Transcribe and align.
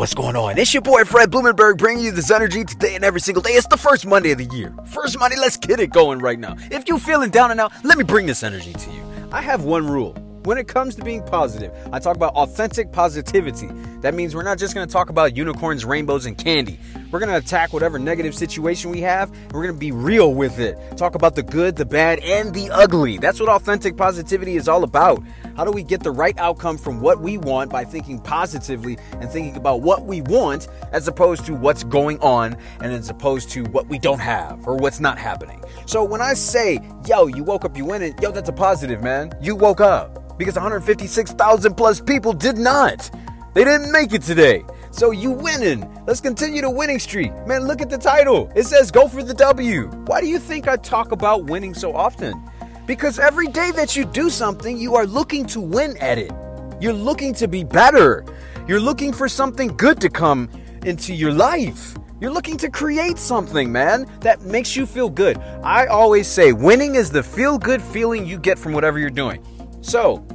What's 0.00 0.14
going 0.14 0.34
on? 0.34 0.56
It's 0.56 0.72
your 0.72 0.80
boy 0.80 1.04
Fred 1.04 1.30
Blumenberg 1.30 1.76
bringing 1.76 2.02
you 2.02 2.10
this 2.10 2.30
energy 2.30 2.64
today 2.64 2.94
and 2.94 3.04
every 3.04 3.20
single 3.20 3.42
day. 3.42 3.50
It's 3.50 3.66
the 3.66 3.76
first 3.76 4.06
Monday 4.06 4.30
of 4.30 4.38
the 4.38 4.46
year. 4.46 4.74
First 4.86 5.18
Monday, 5.18 5.36
let's 5.36 5.58
get 5.58 5.78
it 5.78 5.90
going 5.90 6.20
right 6.20 6.38
now. 6.38 6.56
If 6.70 6.88
you're 6.88 6.98
feeling 6.98 7.28
down 7.28 7.50
and 7.50 7.60
out, 7.60 7.70
let 7.84 7.98
me 7.98 8.04
bring 8.04 8.24
this 8.24 8.42
energy 8.42 8.72
to 8.72 8.90
you. 8.92 9.02
I 9.30 9.42
have 9.42 9.64
one 9.64 9.86
rule. 9.86 10.14
When 10.44 10.56
it 10.56 10.68
comes 10.68 10.94
to 10.94 11.04
being 11.04 11.22
positive, 11.24 11.70
I 11.92 11.98
talk 11.98 12.16
about 12.16 12.32
authentic 12.32 12.92
positivity. 12.92 13.68
That 14.00 14.14
means 14.14 14.34
we're 14.34 14.42
not 14.42 14.56
just 14.56 14.74
going 14.74 14.88
to 14.88 14.90
talk 14.90 15.10
about 15.10 15.36
unicorns, 15.36 15.84
rainbows, 15.84 16.24
and 16.24 16.38
candy. 16.38 16.78
We're 17.10 17.18
going 17.18 17.30
to 17.30 17.36
attack 17.36 17.72
whatever 17.72 17.98
negative 17.98 18.34
situation 18.36 18.90
we 18.90 19.00
have, 19.00 19.32
and 19.32 19.52
we're 19.52 19.62
going 19.62 19.74
to 19.74 19.80
be 19.80 19.90
real 19.90 20.32
with 20.32 20.60
it. 20.60 20.78
Talk 20.96 21.16
about 21.16 21.34
the 21.34 21.42
good, 21.42 21.74
the 21.74 21.84
bad, 21.84 22.20
and 22.20 22.54
the 22.54 22.70
ugly. 22.70 23.18
That's 23.18 23.40
what 23.40 23.48
authentic 23.48 23.96
positivity 23.96 24.54
is 24.54 24.68
all 24.68 24.84
about. 24.84 25.22
How 25.56 25.64
do 25.64 25.72
we 25.72 25.82
get 25.82 26.04
the 26.04 26.12
right 26.12 26.38
outcome 26.38 26.78
from 26.78 27.00
what 27.00 27.20
we 27.20 27.36
want 27.36 27.70
by 27.70 27.84
thinking 27.84 28.20
positively 28.20 28.96
and 29.20 29.28
thinking 29.28 29.56
about 29.56 29.82
what 29.82 30.04
we 30.04 30.22
want 30.22 30.68
as 30.92 31.08
opposed 31.08 31.44
to 31.46 31.54
what's 31.54 31.82
going 31.82 32.20
on 32.20 32.56
and 32.80 32.92
as 32.92 33.10
opposed 33.10 33.50
to 33.50 33.64
what 33.64 33.88
we 33.88 33.98
don't 33.98 34.20
have 34.20 34.66
or 34.66 34.76
what's 34.76 35.00
not 35.00 35.18
happening? 35.18 35.62
So 35.86 36.04
when 36.04 36.20
I 36.20 36.34
say, 36.34 36.78
yo, 37.06 37.26
you 37.26 37.42
woke 37.42 37.64
up, 37.64 37.76
you 37.76 37.84
winning, 37.84 38.14
yo, 38.22 38.30
that's 38.30 38.48
a 38.48 38.52
positive, 38.52 39.02
man. 39.02 39.32
You 39.40 39.56
woke 39.56 39.80
up 39.80 40.38
because 40.38 40.54
156,000 40.54 41.74
plus 41.74 42.00
people 42.00 42.32
did 42.32 42.56
not. 42.56 43.10
They 43.52 43.64
didn't 43.64 43.90
make 43.90 44.12
it 44.12 44.22
today. 44.22 44.64
So 44.90 45.12
you 45.12 45.30
winning. 45.30 45.88
Let's 46.06 46.20
continue 46.20 46.62
the 46.62 46.70
winning 46.70 46.98
streak. 46.98 47.32
Man, 47.46 47.66
look 47.66 47.80
at 47.80 47.90
the 47.90 47.98
title. 47.98 48.50
It 48.56 48.64
says 48.64 48.90
go 48.90 49.08
for 49.08 49.22
the 49.22 49.34
W. 49.34 49.88
Why 50.06 50.20
do 50.20 50.26
you 50.26 50.38
think 50.38 50.68
I 50.68 50.76
talk 50.76 51.12
about 51.12 51.44
winning 51.44 51.74
so 51.74 51.94
often? 51.94 52.42
Because 52.86 53.18
every 53.18 53.46
day 53.46 53.70
that 53.72 53.94
you 53.94 54.04
do 54.04 54.30
something, 54.30 54.76
you 54.76 54.96
are 54.96 55.06
looking 55.06 55.46
to 55.46 55.60
win 55.60 55.96
at 55.98 56.18
it. 56.18 56.32
You're 56.80 56.92
looking 56.92 57.32
to 57.34 57.46
be 57.46 57.62
better. 57.62 58.24
You're 58.66 58.80
looking 58.80 59.12
for 59.12 59.28
something 59.28 59.76
good 59.76 60.00
to 60.00 60.08
come 60.08 60.48
into 60.84 61.14
your 61.14 61.32
life. 61.32 61.94
You're 62.20 62.32
looking 62.32 62.56
to 62.58 62.70
create 62.70 63.16
something, 63.16 63.70
man, 63.70 64.06
that 64.20 64.42
makes 64.42 64.76
you 64.76 64.86
feel 64.86 65.08
good. 65.08 65.38
I 65.62 65.86
always 65.86 66.26
say 66.26 66.52
winning 66.52 66.96
is 66.96 67.10
the 67.10 67.22
feel 67.22 67.58
good 67.58 67.80
feeling 67.80 68.26
you 68.26 68.38
get 68.38 68.58
from 68.58 68.72
whatever 68.72 68.98
you're 68.98 69.08
doing. 69.08 69.42
So, 69.80 70.26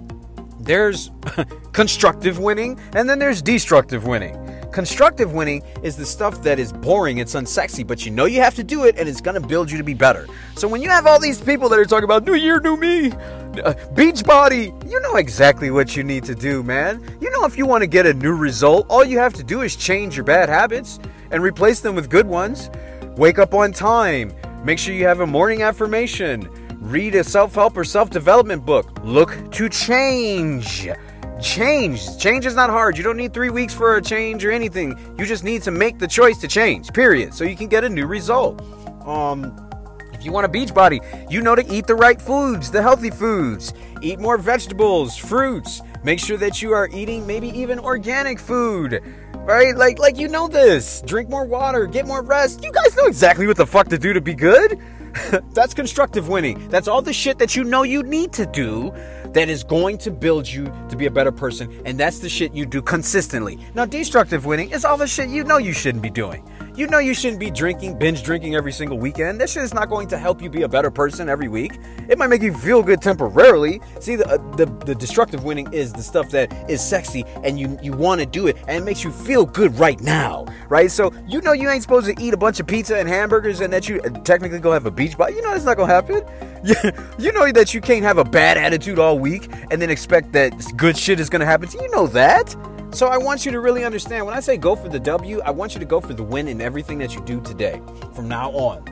there's 0.59 1.11
constructive 1.73 2.39
winning 2.39 2.79
and 2.93 3.07
then 3.07 3.19
there's 3.19 3.41
destructive 3.41 4.07
winning. 4.07 4.44
Constructive 4.75 5.31
winning 5.31 5.63
is 5.83 5.95
the 5.95 6.05
stuff 6.05 6.41
that 6.41 6.59
is 6.59 6.73
boring, 6.73 7.19
it's 7.19 7.33
unsexy, 7.33 7.87
but 7.87 8.05
you 8.05 8.11
know 8.11 8.25
you 8.25 8.41
have 8.41 8.55
to 8.55 8.63
do 8.63 8.83
it 8.83 8.97
and 8.97 9.07
it's 9.07 9.21
gonna 9.21 9.39
build 9.39 9.71
you 9.71 9.77
to 9.77 9.85
be 9.85 9.93
better. 9.93 10.27
So 10.57 10.67
when 10.67 10.81
you 10.81 10.89
have 10.89 11.07
all 11.07 11.17
these 11.17 11.39
people 11.39 11.69
that 11.69 11.79
are 11.79 11.85
talking 11.85 12.03
about 12.03 12.25
new 12.25 12.33
year, 12.33 12.59
new 12.59 12.75
me, 12.75 13.11
uh, 13.63 13.73
beach 13.93 14.25
body, 14.25 14.73
you 14.85 14.99
know 14.99 15.15
exactly 15.15 15.71
what 15.71 15.95
you 15.95 16.03
need 16.03 16.25
to 16.25 16.35
do, 16.35 16.61
man. 16.61 17.01
You 17.21 17.31
know 17.31 17.45
if 17.45 17.57
you 17.57 17.65
want 17.65 17.83
to 17.83 17.87
get 17.87 18.05
a 18.05 18.13
new 18.13 18.35
result, 18.35 18.85
all 18.89 19.05
you 19.05 19.17
have 19.17 19.33
to 19.35 19.43
do 19.43 19.61
is 19.61 19.77
change 19.77 20.17
your 20.17 20.25
bad 20.25 20.49
habits 20.49 20.99
and 21.31 21.41
replace 21.41 21.79
them 21.79 21.95
with 21.95 22.09
good 22.09 22.27
ones. 22.27 22.69
Wake 23.15 23.39
up 23.39 23.53
on 23.53 23.71
time, 23.71 24.33
make 24.65 24.77
sure 24.77 24.93
you 24.93 25.05
have 25.05 25.21
a 25.21 25.27
morning 25.27 25.61
affirmation 25.61 26.49
Read 26.85 27.15
a 27.15 27.23
self 27.23 27.55
help 27.55 27.77
or 27.77 27.83
self 27.83 28.11
development 28.11 28.63
book. 28.63 28.85
Look 29.03 29.51
to 29.53 29.69
change. 29.69 30.87
Change. 31.41 32.17
Change 32.17 32.45
is 32.45 32.55
not 32.55 32.69
hard. 32.69 32.97
You 32.97 33.03
don't 33.03 33.17
need 33.17 33.33
three 33.33 33.49
weeks 33.49 33.73
for 33.73 33.97
a 33.97 34.01
change 34.01 34.45
or 34.45 34.51
anything. 34.51 34.97
You 35.17 35.25
just 35.25 35.43
need 35.43 35.63
to 35.63 35.71
make 35.71 35.99
the 35.99 36.07
choice 36.07 36.37
to 36.39 36.47
change, 36.47 36.93
period. 36.93 37.33
So 37.33 37.43
you 37.43 37.55
can 37.55 37.67
get 37.67 37.83
a 37.83 37.89
new 37.89 38.05
result. 38.05 38.61
Um, 39.05 39.53
if 40.13 40.23
you 40.23 40.31
want 40.31 40.45
a 40.45 40.49
beach 40.49 40.73
body, 40.73 41.01
you 41.29 41.41
know 41.41 41.55
to 41.55 41.73
eat 41.73 41.87
the 41.87 41.95
right 41.95 42.21
foods, 42.21 42.71
the 42.71 42.81
healthy 42.81 43.11
foods. 43.11 43.73
Eat 44.01 44.19
more 44.19 44.37
vegetables, 44.37 45.17
fruits. 45.17 45.81
Make 46.03 46.19
sure 46.19 46.37
that 46.37 46.61
you 46.61 46.71
are 46.71 46.89
eating 46.93 47.27
maybe 47.27 47.49
even 47.49 47.79
organic 47.79 48.39
food. 48.39 49.01
Right? 49.35 49.75
Like 49.75 49.99
like 49.99 50.17
you 50.17 50.27
know 50.29 50.47
this. 50.47 51.01
Drink 51.01 51.29
more 51.29 51.45
water, 51.45 51.85
get 51.85 52.07
more 52.07 52.23
rest. 52.23 52.63
You 52.63 52.71
guys 52.71 52.95
know 52.95 53.05
exactly 53.05 53.45
what 53.45 53.57
the 53.57 53.67
fuck 53.67 53.89
to 53.89 53.97
do 53.97 54.13
to 54.13 54.21
be 54.21 54.33
good. 54.33 54.79
That's 55.53 55.73
constructive 55.73 56.29
winning. 56.29 56.67
That's 56.69 56.87
all 56.87 57.01
the 57.01 57.13
shit 57.13 57.37
that 57.39 57.55
you 57.55 57.63
know 57.63 57.83
you 57.83 58.03
need 58.03 58.33
to 58.33 58.45
do 58.45 58.93
that 59.35 59.49
is 59.49 59.65
going 59.65 59.97
to 59.97 60.11
build 60.11 60.47
you 60.47 60.71
to 60.89 60.95
be 60.95 61.07
a 61.07 61.11
better 61.11 61.31
person. 61.31 61.69
And 61.85 61.99
that's 61.99 62.19
the 62.19 62.29
shit 62.29 62.53
you 62.53 62.65
do 62.65 62.81
consistently. 62.81 63.59
Now, 63.75 63.85
destructive 63.85 64.45
winning 64.45 64.71
is 64.71 64.85
all 64.85 64.95
the 64.95 65.07
shit 65.07 65.27
you 65.27 65.43
know 65.43 65.57
you 65.57 65.73
shouldn't 65.73 66.01
be 66.01 66.09
doing. 66.09 66.49
You 66.75 66.87
know 66.87 66.99
you 66.99 67.13
shouldn't 67.13 67.39
be 67.39 67.49
drinking, 67.49 67.97
binge 67.97 68.21
drinking 68.21 68.55
every 68.55 68.73
single 68.73 68.97
weekend. 68.97 69.39
This 69.39 69.53
shit 69.53 69.63
is 69.63 69.73
not 69.73 69.87
going 69.87 70.09
to 70.09 70.17
help 70.17 70.41
you 70.41 70.49
be 70.49 70.63
a 70.63 70.67
better 70.67 70.91
person 70.91 71.29
every 71.29 71.47
week. 71.47 71.71
It 72.09 72.17
might 72.17 72.27
make 72.27 72.41
you 72.41 72.53
feel 72.53 72.83
good 72.83 73.01
temporarily. 73.01 73.79
See, 74.01 74.17
the 74.17 74.27
uh, 74.27 74.55
the, 74.57 74.65
the 74.85 74.93
destructive 74.93 75.45
winning 75.45 75.71
is 75.71 75.93
the 75.93 76.03
stuff 76.03 76.29
that 76.31 76.51
is 76.69 76.81
sexy 76.81 77.23
and 77.45 77.57
you 77.57 77.79
you 77.81 77.93
want 77.93 78.19
to 78.19 78.25
do 78.25 78.47
it 78.47 78.57
and 78.67 78.77
it 78.79 78.83
makes 78.83 79.05
you 79.05 79.11
feel 79.11 79.45
good 79.45 79.73
right 79.79 80.01
now, 80.01 80.47
right? 80.67 80.91
So 80.91 81.13
you 81.25 81.39
know 81.39 81.53
you 81.53 81.69
ain't 81.69 81.81
supposed 81.81 82.07
to 82.07 82.21
eat 82.21 82.33
a 82.33 82.37
bunch 82.37 82.59
of 82.59 82.67
pizza 82.67 82.97
and 82.97 83.07
hamburgers 83.07 83.61
and 83.61 83.71
that 83.71 83.87
you 83.87 84.01
uh, 84.01 84.09
technically 84.23 84.59
go 84.59 84.73
have 84.73 84.85
a 84.85 84.91
beach 84.91 85.17
body. 85.17 85.35
You 85.35 85.43
know 85.43 85.51
that's 85.51 85.63
not 85.63 85.77
gonna 85.77 85.93
happen. 85.93 86.23
you 87.17 87.31
know 87.31 87.49
that 87.53 87.73
you 87.73 87.79
can't 87.79 88.03
have 88.03 88.17
a 88.17 88.25
bad 88.25 88.57
attitude 88.57 88.99
all 88.99 89.17
week 89.17 89.49
and 89.71 89.81
then 89.81 89.89
expect 89.89 90.33
that 90.33 90.51
good 90.75 90.97
shit 90.97 91.21
is 91.21 91.29
gonna 91.29 91.45
happen 91.45 91.69
to 91.69 91.77
you. 91.77 91.83
You 91.83 91.91
know 91.91 92.07
that. 92.07 92.53
So 92.95 93.07
I 93.07 93.17
want 93.17 93.45
you 93.45 93.51
to 93.51 93.59
really 93.59 93.83
understand 93.83 94.25
when 94.25 94.33
I 94.33 94.39
say 94.39 94.55
go 94.55 94.73
for 94.73 94.87
the 94.87 95.01
W, 95.01 95.41
I 95.41 95.51
want 95.51 95.73
you 95.73 95.81
to 95.81 95.85
go 95.85 95.99
for 95.99 96.13
the 96.13 96.23
win 96.23 96.47
in 96.47 96.61
everything 96.61 96.97
that 96.99 97.13
you 97.13 97.19
do 97.25 97.41
today 97.41 97.81
from 98.13 98.29
now 98.29 98.51
on. 98.51 98.85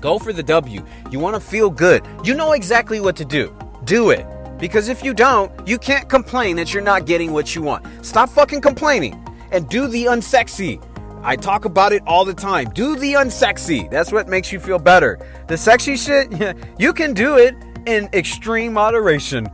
Go 0.00 0.18
for 0.18 0.32
the 0.32 0.42
W. 0.42 0.82
You 1.10 1.18
want 1.18 1.34
to 1.34 1.40
feel 1.40 1.68
good. 1.68 2.02
You 2.24 2.32
know 2.32 2.52
exactly 2.52 3.00
what 3.00 3.16
to 3.16 3.24
do. 3.26 3.54
Do 3.84 4.08
it. 4.08 4.26
Because 4.58 4.88
if 4.88 5.04
you 5.04 5.12
don't, 5.12 5.52
you 5.68 5.76
can't 5.76 6.08
complain 6.08 6.56
that 6.56 6.72
you're 6.72 6.82
not 6.82 7.04
getting 7.04 7.32
what 7.32 7.54
you 7.54 7.60
want. 7.60 7.84
Stop 8.02 8.30
fucking 8.30 8.62
complaining 8.62 9.22
and 9.52 9.68
do 9.68 9.88
the 9.88 10.06
unsexy. 10.06 10.82
I 11.22 11.36
talk 11.36 11.66
about 11.66 11.92
it 11.92 12.02
all 12.06 12.24
the 12.24 12.32
time. 12.32 12.70
Do 12.70 12.96
the 12.96 13.12
unsexy. 13.12 13.90
That's 13.90 14.10
what 14.10 14.26
makes 14.26 14.52
you 14.52 14.58
feel 14.58 14.78
better. 14.78 15.18
The 15.48 15.58
sexy 15.58 15.98
shit, 15.98 16.32
you 16.78 16.94
can 16.94 17.12
do 17.12 17.36
it 17.36 17.54
in 17.84 18.08
extreme 18.14 18.72
moderation. 18.72 19.48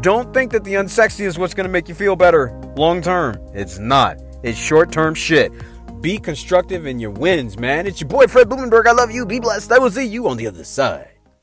Don't 0.00 0.32
think 0.32 0.52
that 0.52 0.64
the 0.64 0.74
unsexy 0.74 1.26
is 1.26 1.38
what's 1.38 1.54
going 1.54 1.66
to 1.66 1.72
make 1.72 1.88
you 1.88 1.94
feel 1.94 2.16
better 2.16 2.52
long 2.76 3.02
term. 3.02 3.36
It's 3.54 3.78
not. 3.78 4.18
It's 4.42 4.58
short 4.58 4.92
term 4.92 5.14
shit. 5.14 5.52
Be 6.00 6.18
constructive 6.18 6.86
in 6.86 7.00
your 7.00 7.10
wins, 7.10 7.58
man. 7.58 7.86
It's 7.86 8.00
your 8.00 8.08
boy 8.08 8.26
Fred 8.26 8.48
Blumenberg. 8.48 8.86
I 8.86 8.92
love 8.92 9.10
you. 9.10 9.26
Be 9.26 9.40
blessed. 9.40 9.72
I 9.72 9.78
will 9.78 9.90
see 9.90 10.04
you 10.04 10.28
on 10.28 10.36
the 10.36 10.46
other 10.46 10.64
side. 10.64 11.15